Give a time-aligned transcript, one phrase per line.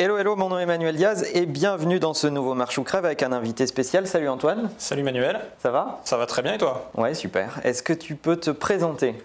[0.00, 3.04] Hello, hello, mon nom est Emmanuel Diaz et bienvenue dans ce nouveau Marche ou Crève
[3.04, 4.06] avec un invité spécial.
[4.06, 4.70] Salut Antoine.
[4.78, 5.40] Salut Manuel.
[5.60, 6.00] Ça va?
[6.04, 6.92] Ça va très bien et toi?
[6.96, 7.58] Ouais, super.
[7.64, 9.16] Est-ce que tu peux te présenter?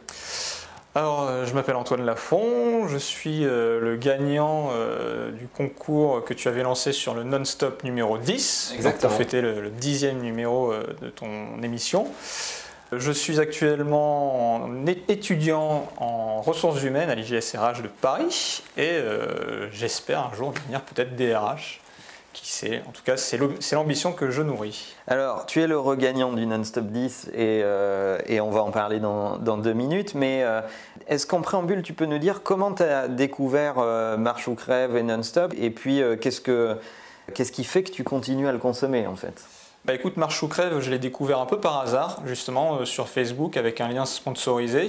[0.96, 6.34] Alors, euh, je m'appelle Antoine Lafont, je suis euh, le gagnant euh, du concours que
[6.34, 8.74] tu avais lancé sur le Non-Stop numéro 10.
[8.76, 9.10] Exactement.
[9.10, 12.08] Pour fêter le, le dixième numéro euh, de ton émission.
[12.92, 14.70] Je suis actuellement
[15.08, 21.16] étudiant en ressources humaines à l'IGSRH de Paris et euh, j'espère un jour devenir peut-être
[21.16, 21.80] DRH.
[22.34, 22.82] Qui sait?
[22.88, 23.38] En tout cas, c'est
[23.74, 24.96] l'ambition que je nourris.
[25.06, 29.00] Alors, tu es le regagnant du Non-Stop 10 et, euh, et on va en parler
[29.00, 30.16] dans, deux minutes.
[30.16, 30.62] Mais euh,
[31.08, 33.76] est-ce qu'en préambule, tu peux nous dire comment tu as découvert
[34.18, 35.54] Marche ou Crève et Non-Stop?
[35.60, 36.76] Et puis, qu'est-ce, que,
[37.36, 39.46] qu'est-ce qui fait que tu continues à le consommer en fait?
[39.86, 43.10] Bah écoute, Marche ou Crève, je l'ai découvert un peu par hasard, justement, euh, sur
[43.10, 44.88] Facebook avec un lien sponsorisé.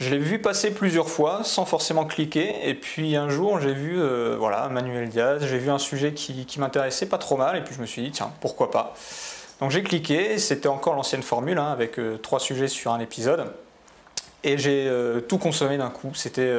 [0.00, 2.68] Je l'ai vu passer plusieurs fois sans forcément cliquer.
[2.68, 6.44] Et puis un jour, j'ai vu euh, voilà, Manuel Diaz, j'ai vu un sujet qui,
[6.58, 7.56] m'intéressait pas trop mal.
[7.56, 8.94] Et puis je me suis dit, tiens, pourquoi pas
[9.60, 13.52] Donc j'ai cliqué, c'était encore l'ancienne formule, hein, avec euh, trois sujets sur un épisode.
[14.42, 14.90] Et j'ai
[15.28, 16.10] tout consommé d'un coup.
[16.14, 16.52] C'était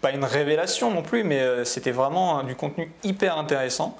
[0.00, 3.96] pas une révélation non plus, mais c'était vraiment hein, du contenu hyper intéressant.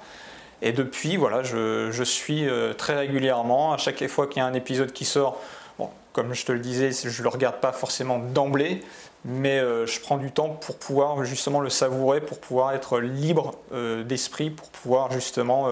[0.63, 3.73] Et depuis, voilà, je, suis euh, très régulièrement.
[3.73, 5.41] À chaque fois qu'il y a un épisode qui sort,
[5.77, 8.81] bon, comme je te le disais, je ne le regarde pas forcément d'emblée,
[9.25, 13.55] mais euh, je prends du temps pour pouvoir justement le savourer, pour pouvoir être libre
[13.73, 15.67] euh, d'esprit, pour pouvoir justement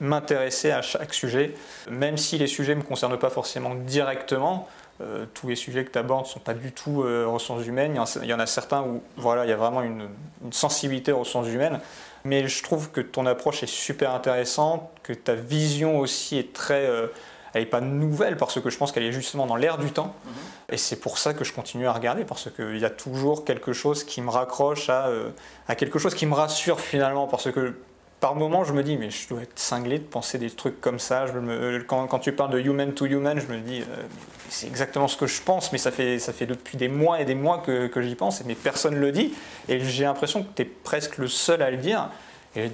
[0.00, 1.54] m'intéresser à chaque sujet,
[1.90, 4.68] même si les sujets ne me concernent pas forcément directement.
[5.32, 7.98] tous les sujets que tu abordes ne sont pas du tout ressources humaines.
[8.22, 10.08] Il y, en, a certains où voilà, il y a vraiment une
[10.50, 11.80] sensibilité aux ressources humaines.
[12.26, 16.84] Mais je trouve que ton approche est super intéressante, que ta vision aussi est très.
[16.86, 17.06] euh,
[17.54, 20.14] elle n'est pas nouvelle parce que je pense qu'elle est justement dans l'air du temps.
[20.68, 23.72] Et c'est pour ça que je continue à regarder parce qu'il y a toujours quelque
[23.72, 25.30] chose qui me raccroche à, euh,
[25.68, 27.26] à quelque chose qui me rassure finalement.
[27.28, 27.78] Parce que
[28.20, 30.98] par moments, je me dis, mais je dois être cinglé de penser des trucs comme
[30.98, 31.26] ça.
[31.26, 34.02] Je me, quand, quand tu parles de human to human, je me dis, euh,
[34.48, 37.24] c'est exactement ce que je pense, mais ça fait, ça fait depuis des mois et
[37.24, 39.34] des mois que, que j'y pense, mais personne ne le dit.
[39.68, 42.08] Et j'ai l'impression que tu es presque le seul à le dire.
[42.56, 42.70] Et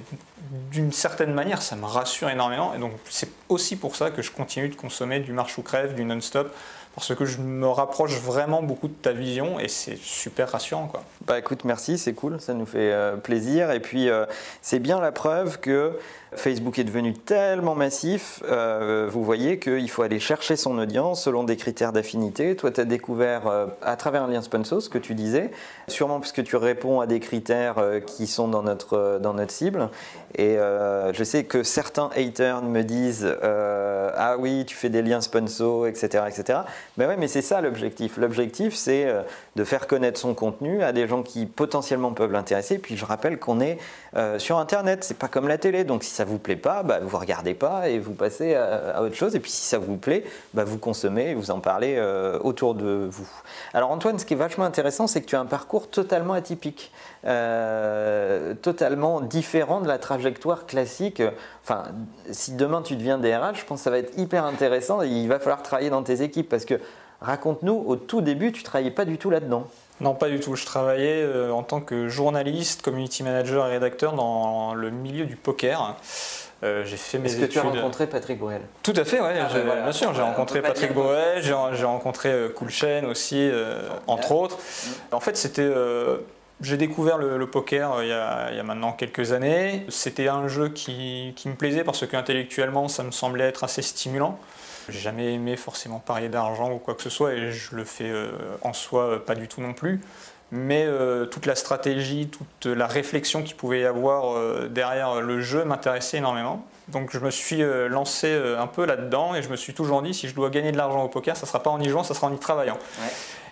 [0.71, 2.73] d'une certaine manière, ça me rassure énormément.
[2.73, 5.93] Et donc, c'est aussi pour ça que je continue de consommer du marche ou crève,
[5.93, 6.55] du non-stop,
[6.95, 10.87] parce que je me rapproche vraiment beaucoup de ta vision et c'est super rassurant.
[10.87, 11.03] Quoi.
[11.25, 13.71] Bah écoute, merci, c'est cool, ça nous fait euh, plaisir.
[13.71, 14.25] Et puis, euh,
[14.61, 15.97] c'est bien la preuve que
[16.35, 21.43] Facebook est devenu tellement massif, euh, vous voyez qu'il faut aller chercher son audience selon
[21.43, 22.55] des critères d'affinité.
[22.55, 23.43] Toi, tu as découvert
[23.83, 25.51] à travers un lien sponsor ce que tu disais,
[25.87, 27.75] sûrement parce que tu réponds à des critères
[28.07, 29.89] qui sont dans notre, dans notre cible.
[30.35, 35.85] Et je sais que certains haters me disent Ah oui, tu fais des liens sponsor,
[35.85, 36.23] etc.
[36.27, 36.61] etc.
[36.97, 38.17] Ben ouais, mais c'est ça l'objectif.
[38.17, 39.23] L'objectif, c'est euh,
[39.55, 42.77] de faire connaître son contenu à des gens qui potentiellement peuvent l'intéresser.
[42.77, 43.77] Puis je rappelle qu'on est
[44.15, 45.83] euh, sur Internet, c'est pas comme la télé.
[45.83, 49.15] Donc si ça vous plaît pas, bah, vous regardez pas et vous passez à, autre
[49.15, 49.35] chose.
[49.35, 52.75] Et puis si ça vous plaît, bah, vous consommez et vous en parlez euh, autour
[52.75, 53.27] de vous.
[53.73, 56.91] Alors Antoine, ce qui est vachement intéressant, c'est que tu as un parcours totalement atypique,
[57.25, 61.21] euh, totalement différent de la trajectoire classique.
[61.63, 61.83] Enfin,
[62.31, 65.01] si demain tu deviens DRH, je pense que ça va être hyper intéressant.
[65.01, 66.79] Et il va falloir travailler dans tes équipes parce que
[67.21, 69.67] raconte-nous, au tout début, tu travaillais pas du tout là-dedans.
[70.03, 70.55] Non, pas du tout.
[70.55, 75.35] Je travaillais euh, en tant que journaliste, community manager et rédacteur dans le milieu du
[75.35, 75.95] poker.
[76.63, 78.61] Euh, j'ai fait mes Est-ce que tu as rencontré Patrick Bruel?
[78.83, 79.33] Tout à fait, ouais.
[79.39, 79.81] Ah, ben voilà.
[79.81, 83.49] Bien sûr, j'ai rencontré Patrick que- Boel, j'ai rencontré euh, Cool Chain aussi,
[84.07, 84.57] entre autres.
[85.11, 85.69] En fait, c'était.
[86.61, 89.85] j'ai découvert le, le poker il y, a, il y a maintenant quelques années.
[89.89, 94.39] C'était un jeu qui, qui me plaisait parce qu'intellectuellement, ça me semblait être assez stimulant.
[94.89, 98.09] J'ai jamais aimé forcément parier d'argent ou quoi que ce soit et je le fais
[98.09, 100.01] euh, en soi euh, pas du tout non plus.
[100.51, 105.63] Mais euh, toute la stratégie, toute la réflexion qu'il pouvait y avoir derrière le jeu
[105.63, 106.65] m'intéressait énormément.
[106.89, 110.27] Donc je me suis lancé un peu là-dedans et je me suis toujours dit si
[110.27, 112.13] je dois gagner de l'argent au poker, ça ne sera pas en y jouant, ça
[112.13, 112.77] sera en y travaillant.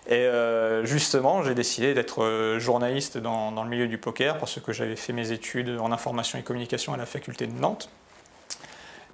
[0.08, 4.74] Et euh, justement, j'ai décidé d'être journaliste dans, dans le milieu du poker parce que
[4.74, 7.90] j'avais fait mes études en information et communication à la faculté de Nantes.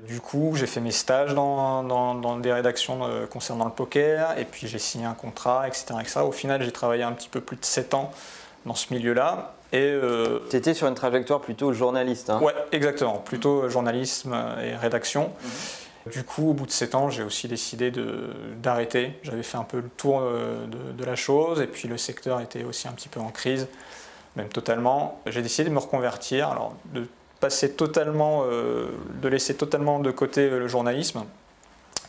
[0.01, 4.38] Du coup, j'ai fait mes stages dans, dans- dans des rédactions euh, concernant le poker,
[4.38, 6.19] et puis j'ai signé un contrat, etc., etc.
[6.21, 8.11] Au final, j'ai travaillé un petit peu plus de 7 ans
[8.65, 9.53] dans ce milieu-là.
[9.73, 12.29] Et euh, Tu étais sur une trajectoire plutôt journaliste.
[12.29, 15.31] Hein ouais, exactement, plutôt journalisme et rédaction.
[16.11, 17.91] Du coup, au bout de 7 ans, j'ai aussi décidé
[18.61, 19.19] d'arrêter.
[19.23, 22.39] J'avais fait un peu le tour euh, de, de la chose, et puis le secteur
[22.39, 23.67] était aussi un petit peu en crise,
[24.35, 25.19] même totalement.
[25.25, 27.07] J'ai décidé de me reconvertir, alors de
[27.39, 28.88] passer totalement, euh,
[29.22, 31.24] de laisser totalement de côté euh, le journalisme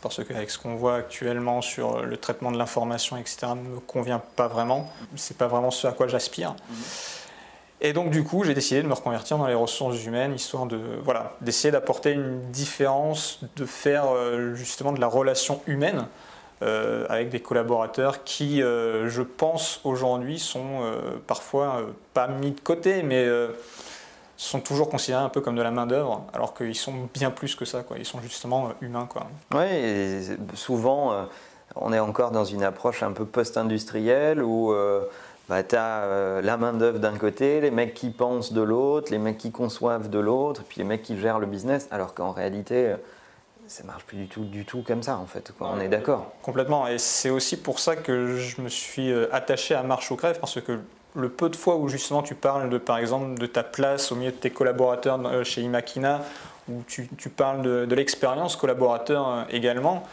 [0.00, 4.22] parce qu'avec ce qu'on voit actuellement sur le traitement de l'information, etc., ne me convient
[4.36, 4.92] pas vraiment.
[5.16, 6.54] C'est pas vraiment ce à quoi j'aspire.
[6.70, 6.76] Mhm.
[7.80, 10.80] Et donc du coup, j'ai décidé de me reconvertir dans les ressources humaines, histoire de
[11.04, 16.06] voilà, d'essayer d'apporter une différence, de faire euh, justement de la relation humaine
[16.62, 20.80] euh, avec des collaborateurs qui, euh, je pense, aujourd'hui sont
[21.28, 21.82] parfois
[22.14, 23.28] pas mis de côté, mais
[24.38, 27.64] sont toujours considérés un peu comme de la main-d'œuvre, alors qu'ils sont bien plus que
[27.64, 27.98] ça, quoi.
[27.98, 29.08] ils sont justement humains.
[29.10, 29.26] Quoi.
[29.54, 31.26] Oui, souvent,
[31.76, 34.72] on est encore dans une approche un peu post-industrielle où
[35.48, 39.18] bah, tu as euh, la main-d'œuvre d'un côté, les mecs qui pensent de l'autre, les
[39.18, 42.88] mecs qui conçoivent de l'autre, puis les mecs qui gèrent le business, alors qu'en réalité,
[42.88, 42.96] euh,
[43.66, 45.52] ça marche plus du tout, du tout comme ça, en fait.
[45.60, 46.32] On est d'accord.
[46.42, 46.86] Complètement.
[46.86, 50.38] Et c'est aussi pour ça que je me suis euh, attaché à Marche ou Crève,
[50.38, 50.80] parce que
[51.18, 54.16] le peu de fois où justement tu parles de, par exemple, de ta place au
[54.16, 56.22] milieu de tes collaborateurs chez Imakina,
[56.68, 60.04] où tu, parles de, l'expérience collaborateur également,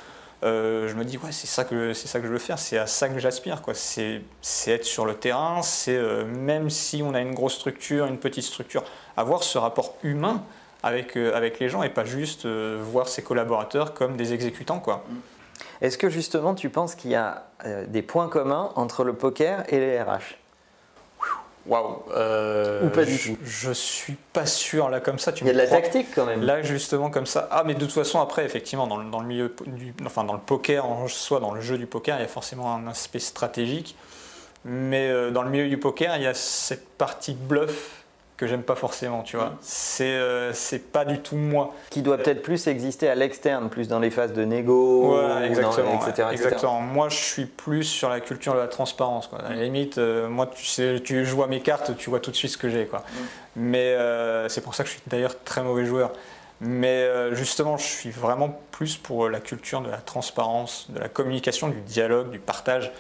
[0.43, 2.87] euh, je me dis ouais c'est ça que ça que je veux faire c'est à
[2.87, 4.21] ça que j'aspire c'est
[4.67, 8.43] être sur le terrain c'est euh, même si on a une grosse structure une petite
[8.43, 8.83] structure
[9.15, 10.43] avoir ce rapport humain
[10.83, 15.05] avec euh, avec les gens et pas juste voir ses collaborateurs comme des exécutants quoi.
[15.81, 17.47] Est-ce que justement tu penses qu'il y a
[17.87, 20.35] des points communs entre le poker et les RH
[21.67, 25.33] Waouh euh, Ou pas du tout Je suis pas sûr, là, comme ça.
[25.33, 26.43] Tu Il y a de la tactique quand même.
[26.43, 27.47] Là, justement, comme ça.
[27.51, 29.93] Ah, mais de toute façon, après, effectivement, dans le, dans le milieu du.
[30.05, 32.73] Enfin, dans le poker, en soi, dans le jeu du poker, il y a forcément
[32.73, 33.95] un aspect stratégique.
[34.63, 38.04] Mais euh, dans le milieu du poker, il y a cette partie bluff
[38.37, 39.53] que j'aime pas forcément, tu vois.
[39.61, 41.73] C'est euh, c'est pas du tout moi.
[41.89, 46.27] Qui doit peut-être plus exister à l'externe, plus dans les phases de négo, exactement, etc.,
[46.31, 46.81] exactement.
[46.81, 49.27] Moi, je suis plus sur la culture de la transparence.
[49.27, 49.39] Quoi.
[49.39, 52.35] À la limite, euh, moi, tu sais, tu vois mes cartes, tu vois tout de
[52.35, 52.99] suite ce que j'ai, quoi.
[52.99, 53.19] Mm.
[53.57, 56.11] Mais euh, c'est pour ça que je suis d'ailleurs très mauvais joueur.
[56.61, 61.67] Mais justement, je suis vraiment plus pour la culture de la transparence, de la communication,
[61.67, 62.93] du dialogue, du partage,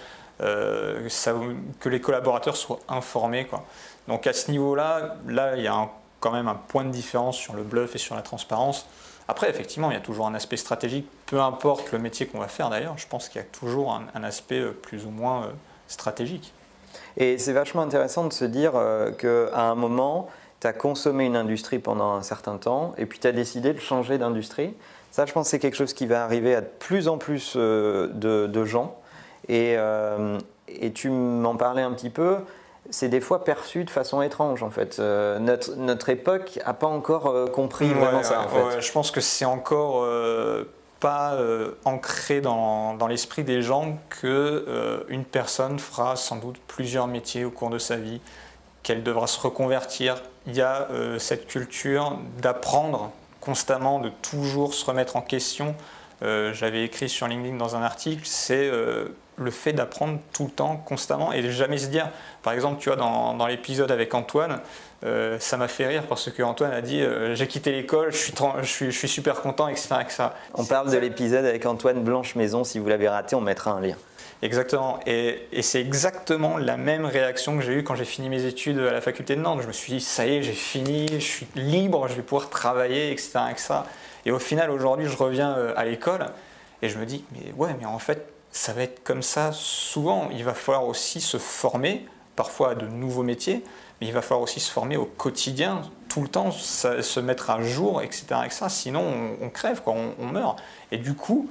[1.07, 1.33] ça,
[1.79, 3.63] que les collaborateurs soient informés, quoi.
[4.07, 7.53] Donc à ce niveau-là, là, il y a quand même un point de différence sur
[7.53, 8.87] le bluff et sur la transparence.
[9.27, 12.47] Après, effectivement, il y a toujours un aspect stratégique, peu importe le métier qu'on va
[12.47, 15.51] faire d'ailleurs, je pense qu'il y a toujours un, aspect euh, plus ou moins euh,
[15.87, 16.53] stratégique.
[17.17, 20.29] Et c'est vachement intéressant de se dire euh, qu'à un moment,
[20.59, 23.79] tu as consommé une industrie pendant un certain temps et puis tu as décidé de
[23.79, 24.73] changer d'industrie.
[25.11, 28.65] Ça, je pense c'est quelque chose qui va arriver à de plus en plus de,
[28.65, 28.97] gens.
[29.47, 29.77] Et
[30.93, 32.39] tu m'en parlais un petit peu
[32.89, 34.97] c'est des fois perçu de façon étrange en fait.
[34.99, 38.81] Euh, notre, notre, époque n'a pas encore euh, compris vraiment ça en fait.
[38.81, 40.63] je pense que c'est encore euh,
[40.99, 41.37] pas
[41.83, 47.51] ancré dans, dans l'esprit des gens que une personne fera sans doute plusieurs métiers au
[47.51, 48.21] cours de sa vie,
[48.81, 50.23] qu'elle devra se reconvertir.
[50.47, 50.87] Il y a
[51.19, 55.75] cette culture d'apprendre constamment, de toujours se remettre en question.
[56.21, 58.71] J'avais écrit sur LinkedIn dans un article, c'est
[59.37, 62.09] le fait d'apprendre tout le temps, constamment, et de jamais se dire,
[62.41, 64.59] par exemple, tu vois, dans, l'épisode avec Antoine,
[65.03, 68.17] euh, ça m'a fait rire parce que Antoine a dit euh, j'ai quitté l'école, je
[68.17, 68.33] suis,
[68.91, 69.89] je, suis, super content, etc.
[70.55, 73.81] On parle de l'épisode avec Antoine Blanche Maison, si vous l'avez raté, on mettra un
[73.81, 73.95] lien.
[74.41, 78.79] Exactement, et, c'est exactement la même réaction que j'ai eue quand j'ai fini mes études
[78.79, 79.61] à la faculté de Nantes.
[79.61, 82.49] Je me suis dit ça y est, j'ai fini, je suis libre, je vais pouvoir
[82.49, 83.39] travailler, etc.
[83.49, 83.73] etc.
[84.25, 86.25] Et au final, aujourd'hui, je reviens euh, à l'école
[86.81, 90.29] et je me dis mais ouais, mais en fait, ça va être comme ça souvent.
[90.31, 92.07] Il va falloir aussi se former,
[92.37, 93.61] parfois à de nouveaux métiers,
[93.99, 97.61] mais il va falloir aussi se former au quotidien, tout le temps, se mettre à
[97.61, 98.25] jour, etc.
[98.69, 99.03] Sinon,
[99.41, 100.57] on, crève, quoi, on, meurt.
[100.93, 101.49] Et du coup,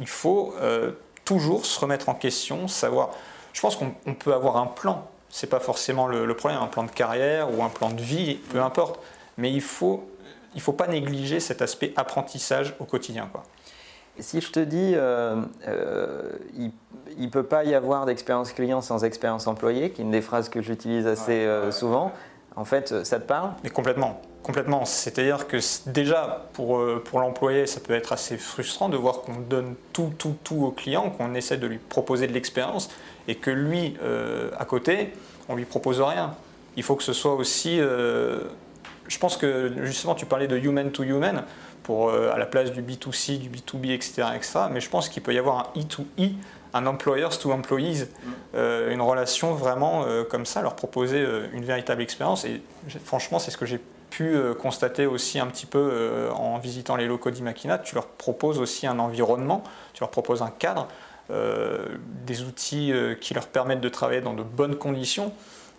[0.00, 0.92] il faut euh,
[1.26, 3.10] toujours se remettre en question, savoir.
[3.52, 5.06] Je pense qu'on peut avoir un plan.
[5.28, 8.62] C'est pas forcément le, problème, un plan de carrière ou un plan de vie, peu
[8.62, 8.98] importe.
[9.36, 10.08] Mais il faut,
[10.54, 13.44] il faut pas négliger cet aspect apprentissage au quotidien, quoi.
[14.18, 15.36] Si je te dis, euh,
[15.68, 16.72] euh, il
[17.18, 20.48] ne peut pas y avoir d'expérience client sans expérience employé, qui est une des phrases
[20.48, 22.12] que j'utilise assez euh, souvent,
[22.56, 23.50] en fait, ça te parle?
[23.62, 24.86] Mais complètement, complètement.
[24.86, 25.58] C'est-à-dire que
[25.90, 30.36] déjà, pour, pour l'employé, ça peut être assez frustrant de voir qu'on donne tout, tout,
[30.42, 32.88] tout au client, qu'on essaie de lui proposer de l'expérience,
[33.28, 33.96] et que lui,
[34.58, 35.12] à côté,
[35.50, 36.34] on lui propose rien.
[36.76, 37.80] Il faut que ce soit aussi...
[39.08, 41.44] je pense que justement, tu parlais de human to human
[41.82, 44.28] pour, euh, à la place du B2C, du B2B, etc.
[44.34, 44.60] etc.
[44.70, 46.32] mais je pense qu'il peut y avoir un E2E,
[46.74, 48.08] un employers to employees,
[48.54, 52.44] euh, une relation vraiment euh, comme ça, leur proposer une véritable expérience.
[52.44, 52.60] Et
[53.04, 57.30] franchement, c'est ce que j'ai pu constater aussi un petit peu en visitant les locaux
[57.30, 57.78] d'Imakina.
[57.78, 60.88] Tu leur proposes aussi un environnement, tu leur proposes un cadre,
[61.28, 65.32] des outils qui leur permettent de travailler dans de bonnes conditions.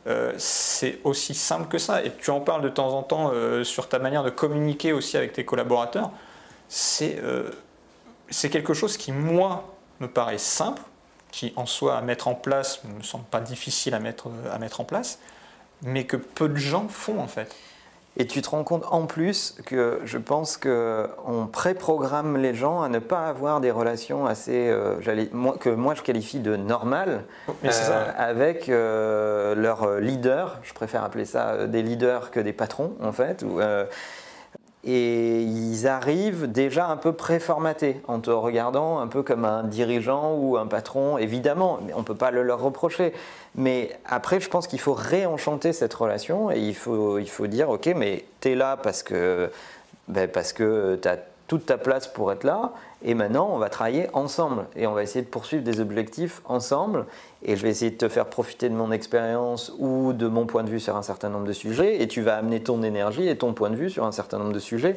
[0.08, 2.04] Euh, c'est aussi simple que ça.
[2.04, 5.18] Et tu en parles de temps en temps euh, sur ta manière de communiquer aussi
[5.18, 6.12] avec tes collaborateurs.
[6.70, 7.52] C'est euh,
[8.30, 10.82] c'est quelque chose qui, moi, me paraît simple,
[11.32, 14.58] qui en soi à mettre en place ne me semble pas difficile à mettre, à
[14.60, 15.20] mettre en place,
[15.82, 17.56] mais que peu de gens font en fait.
[18.20, 22.90] Et tu te rends compte en plus que je pense qu'on préprogramme les gens à
[22.90, 24.96] ne pas avoir des relations assez, euh,
[25.60, 27.26] que moi je qualifie de normales,
[27.64, 30.60] euh, avec euh, leurs leaders.
[30.64, 33.46] Je préfère appeler ça des leaders que des patrons en fait
[34.84, 40.36] et ils arrivent déjà un peu préformatés en te regardant un peu comme un dirigeant
[40.36, 43.14] ou un patron, évidemment, mais on ne peut pas le leur reprocher.
[43.56, 47.70] Mais après, je pense qu'il faut réenchanter cette relation et il faut, il faut dire,
[47.70, 49.52] ok, mais tu es là parce que,
[50.08, 51.18] ben parce que tu as
[51.48, 52.72] toute ta place pour être là.
[53.04, 57.06] Et maintenant, on va travailler ensemble et on va essayer de poursuivre des objectifs ensemble.
[57.44, 60.64] Et je vais essayer de te faire profiter de mon expérience ou de mon point
[60.64, 62.02] de vue sur un certain nombre de sujets.
[62.02, 64.54] Et tu vas amener ton énergie et ton point de vue sur un certain nombre
[64.54, 64.96] de sujets.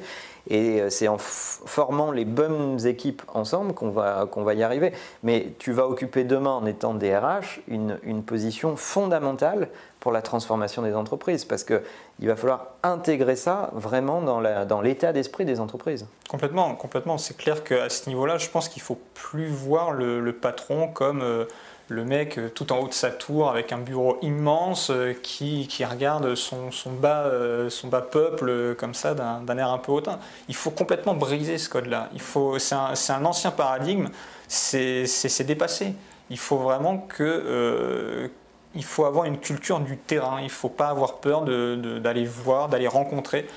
[0.49, 4.93] Et euh, c'est en formant les bonnes équipes ensemble qu'on va, qu'on va y arriver.
[5.23, 9.69] Mais tu vas occuper demain, en étant DRH, une, une position fondamentale
[10.01, 11.83] pour la transformation des entreprises, parce qu'il
[12.23, 16.07] va falloir intégrer ça vraiment dans l'état d'esprit des entreprises.
[16.29, 17.19] Complètement, complètement.
[17.19, 21.45] C'est clair qu'à ce niveau-là, je pense qu'il faut plus voir le, patron comme euh,
[21.89, 25.67] le mec euh, tout en haut de sa tour avec un bureau immense euh, qui,
[25.69, 27.31] qui, regarde son, son bas,
[27.69, 30.19] son bas peuple comme ça d'un air un peu hautain.
[30.49, 32.11] Il faut complètement briser ce code-là.
[32.59, 34.09] C'est un, un, ancien paradigme,
[34.49, 35.95] c'est dépassé.
[36.31, 38.31] Il faut vraiment que,
[38.75, 42.69] il faut avoir une culture du terrain, il ne faut pas avoir peur d'aller voir,
[42.69, 43.49] d'aller rencontrer.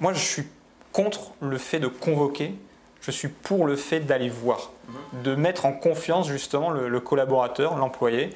[0.00, 0.44] Moi, je suis
[0.92, 2.54] contre le fait de convoquer,
[3.06, 5.22] je suis pour le fait d'aller voir, mhm.
[5.22, 8.30] de mettre en confiance justement le, collaborateur, l'employé,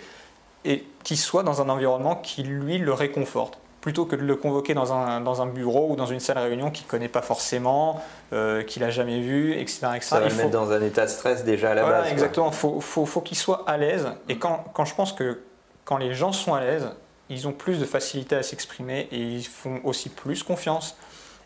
[0.65, 4.75] et qu'il soit dans un environnement qui lui le réconforte plutôt que de le convoquer
[4.75, 7.23] dans un, dans un bureau ou dans une salle de réunion qu'il ne connaît pas
[7.23, 8.01] forcément,
[8.35, 9.89] euh, qu'il n'a jamais vu, etc.
[10.03, 12.13] Ça va le mettre dans un état de stress déjà à la base.
[12.13, 14.07] Exactement, il faut, faut, faut qu'il soit à l'aise.
[14.29, 15.41] Et quand, quand, je pense que
[15.87, 16.91] quand les gens sont à l'aise,
[17.31, 20.95] ils ont plus de facilité à s'exprimer et ils font aussi plus confiance.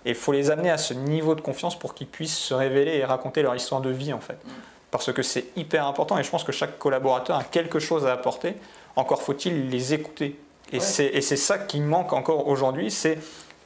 [0.04, 2.96] Et il faut les amener à ce niveau de confiance pour qu'ils puissent se révéler
[2.96, 4.36] et raconter leur histoire de vie en fait.
[4.90, 8.12] Parce que c'est hyper important et je pense que chaque collaborateur a quelque chose à
[8.12, 8.54] apporter.
[8.96, 10.38] Encore faut-il les écouter.
[10.72, 13.18] Et c'est ça qui manque encore aujourd'hui, c'est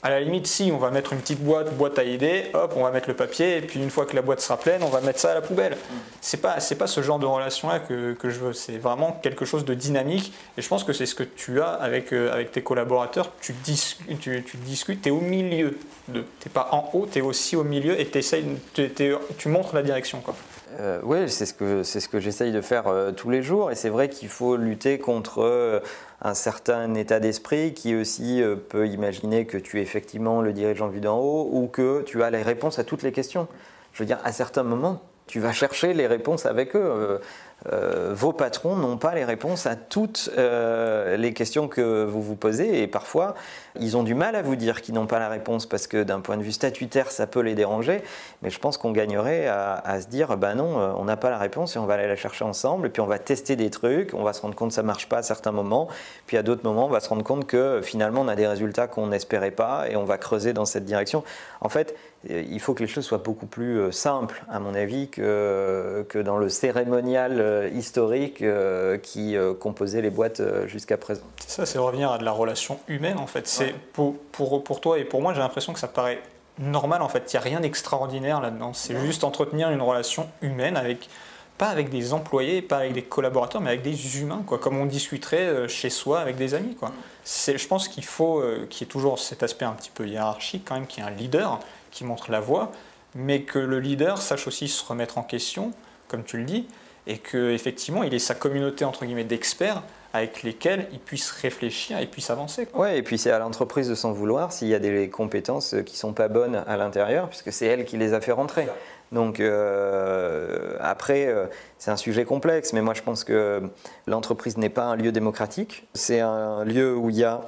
[0.02, 2.84] à la limite, si on va mettre une petite boîte, boîte à idées, hop, on
[2.84, 5.00] va mettre le papier, et puis une fois que la boîte sera pleine, on va
[5.00, 5.76] mettre ça à la poubelle.
[6.20, 8.52] C'est pas, c'est pas ce genre de relation-là que, que, je veux.
[8.52, 11.70] C'est vraiment quelque chose de dynamique, et je pense que c'est ce que tu as
[11.70, 13.32] avec, euh, avec tes collaborateurs.
[13.40, 15.76] Tu, dis, tu, discutes, tu es au milieu
[16.06, 16.24] de.
[16.40, 20.20] Tu pas en haut, tu es aussi au milieu, et tu montres la direction.
[20.20, 20.36] Quoi.
[20.78, 23.72] Euh, oui, c'est ce que, c'est ce que j'essaye de faire euh, tous les jours,
[23.72, 25.82] et c'est vrai qu'il faut lutter contre
[26.22, 30.88] un certain état d'esprit qui aussi euh, peut imaginer que tu es effectivement le dirigeant
[30.88, 33.46] vu d'en haut ou que tu as les réponses à toutes les questions.
[33.92, 37.20] Je veux dire, à certains moments, tu vas chercher les réponses avec eux.
[37.66, 42.36] Euh, vos patrons n'ont pas les réponses à toutes euh, les questions que vous vous
[42.36, 43.34] posez et parfois
[43.80, 46.20] ils ont du mal à vous dire qu'ils n'ont pas la réponse parce que d'un
[46.20, 48.02] point de vue statutaire ça peut les déranger.
[48.42, 51.38] Mais je pense qu'on gagnerait à, se dire ben non euh, on n'a pas la
[51.38, 52.86] réponse et on va aller la chercher ensemble.
[52.86, 55.08] Et puis on va tester des trucs on va se rendre compte que ça marche
[55.08, 55.88] pas à certains moments.
[56.26, 58.86] Puis à d'autres moments on va se rendre compte que finalement on a des résultats
[58.86, 61.24] qu'on n'espérait pas et on va creuser dans cette direction.
[61.60, 61.96] En fait
[62.28, 66.36] il faut que les choses soient beaucoup plus simples à mon avis que, que dans
[66.36, 67.40] le cérémonial
[67.74, 71.22] historique euh, qui euh, composait les boîtes jusqu'à présent.
[71.46, 73.46] Ça, c'est revenir à de la relation humaine en fait.
[73.46, 76.20] C'est pour, pour, pour, toi et pour moi, j'ai l'impression que ça paraît
[76.58, 77.32] normal en fait.
[77.32, 78.72] Il n'y a rien d'extraordinaire là-dedans.
[78.72, 81.08] C'est juste entretenir une relation humaine avec
[81.56, 84.86] pas avec des employés, pas avec des collaborateurs, mais avec des humains, quoi, comme on
[84.86, 86.76] discuterait chez soi avec des amis.
[86.76, 86.92] Quoi.
[87.24, 88.40] Je pense qu'il faut
[88.70, 91.10] qu'il y ait toujours cet aspect un petit peu hiérarchique, quand même, qu'il y ait
[91.10, 91.58] un leader
[91.90, 92.70] qui montre la voie,
[93.16, 95.72] mais que le leader sache aussi se remettre en question,
[96.06, 96.68] comme tu le dis,
[97.08, 102.06] et qu'effectivement, il ait sa communauté entre guillemets d'experts avec lesquels il puisse réfléchir et
[102.06, 102.68] puisse avancer.
[102.74, 105.96] Oui, et puis c'est à l'entreprise de s'en vouloir s'il y a des compétences qui
[105.96, 108.68] sont pas bonnes à l'intérieur, puisque c'est elle qui les a fait rentrer.
[109.10, 111.46] Donc euh, après, euh,
[111.78, 113.62] c'est un sujet complexe, mais moi je pense que
[114.06, 117.40] l'entreprise n'est pas un lieu démocratique, c'est un lieu où il y a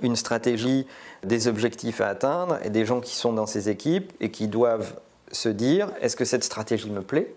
[0.00, 0.86] une stratégie,
[1.22, 4.94] des objectifs à atteindre et des gens qui sont dans ces équipes et qui doivent
[5.30, 7.34] se dire est-ce que cette stratégie me plaît?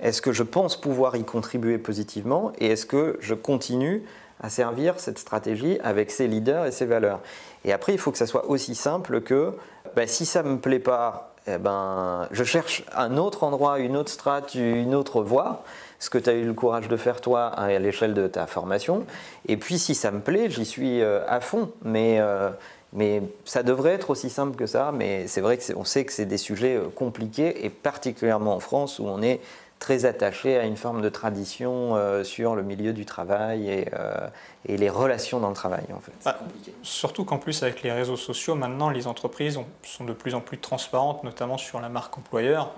[0.00, 4.02] Est-ce que je pense pouvoir y contribuer positivement et est-ce que je continue
[4.40, 7.20] à servir cette stratégie avec ses leaders et ses valeurs?
[7.64, 9.54] Et après, il faut que ça soit aussi simple que
[9.94, 13.96] ben, si ça ne me plaît pas, eh ben, je cherche un autre endroit, une
[13.96, 15.62] autre strate, une autre voie,
[15.98, 19.04] ce que tu as eu le courage de faire toi à l'échelle de ta formation.
[19.46, 21.70] Et puis si ça me plaît, j'y suis euh, à fond.
[21.84, 22.50] Mais euh,
[22.94, 26.26] Mais ça devrait être aussi simple que ça, mais c'est vrai qu'on sait que c'est
[26.26, 29.40] des sujets euh, compliqués, et particulièrement en France où on est
[29.82, 34.28] très attaché à une forme de tradition euh, sur le milieu du travail et, euh,
[34.66, 35.84] et, les relations dans le travail.
[35.92, 36.12] En fait.
[36.24, 36.38] Bah,
[36.82, 40.58] surtout qu'en plus avec les réseaux sociaux, maintenant les entreprises sont de plus en plus
[40.58, 42.72] transparentes, notamment sur la marque employeur.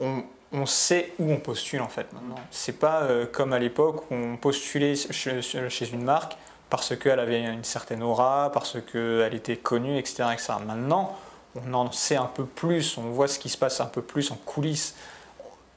[0.00, 0.04] Mm.
[0.04, 0.22] On,
[0.52, 2.36] on, sait où on postule en fait maintenant.
[2.50, 6.36] C'est pas comme à l'époque où on postulait chez, chez une marque
[6.70, 10.24] parce qu'elle avait une certaine aura, parce qu'elle était connue, etc.,
[10.66, 11.16] Maintenant,
[11.54, 14.30] on en sait un peu plus, on voit ce qui se passe un peu plus
[14.30, 14.94] en coulisses.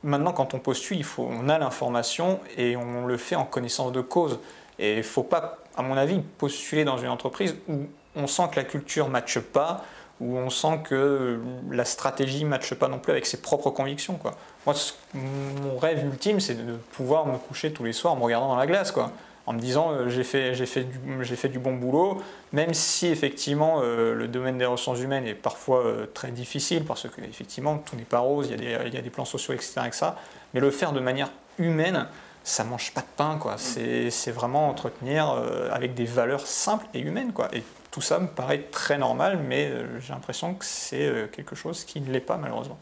[0.03, 3.91] Maintenant, quand on postule, il faut, on a l'information et on le fait en connaissance
[3.91, 4.39] de cause.
[4.77, 8.43] Et il ne faut pas, à mon avis, postuler dans une entreprise où on sent
[8.51, 9.83] que la culture ne matche pas,
[10.21, 11.39] où on sent que
[11.69, 14.19] la stratégie ne matche pas non plus avec ses propres convictions.
[14.65, 14.75] Moi,
[15.13, 18.57] mon rêve ultime, c'est de pouvoir me coucher tous les soirs en me regardant dans
[18.57, 18.91] la glace.
[18.91, 19.11] Quoi
[19.46, 23.81] en me disant euh, j'ai fait, fait, du, fait du bon boulot, même si effectivement
[23.81, 27.96] euh, le domaine des ressources humaines est parfois euh, très difficile, parce que effectivement tout
[27.96, 30.17] n'est pas rose, il y, a des, il y, a des, plans sociaux, etc., ça,
[30.53, 32.08] mais le faire de manière humaine,
[32.43, 33.55] ça mange pas de pain, quoi.
[33.58, 35.29] C'est vraiment entretenir
[35.72, 37.50] avec des valeurs simples et humaines, quoi.
[37.53, 42.00] Et tout ça me paraît très normal, mais j'ai l'impression que c'est quelque chose qui
[42.00, 42.79] ne l'est pas, malheureusement.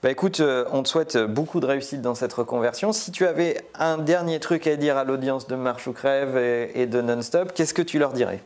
[0.00, 2.92] Bah écoute, euh, on te souhaite beaucoup de réussite dans cette reconversion.
[2.92, 6.86] Si tu avais un dernier truc à dire à l'audience de Marche ou Crève et,
[6.86, 8.40] de Non-Stop, qu'est-ce que tu leur dirais?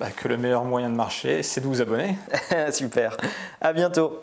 [0.00, 2.16] Bah, Que le meilleur moyen de marcher, c'est de vous abonner.
[2.72, 3.18] Super.
[3.60, 4.20] À bientôt.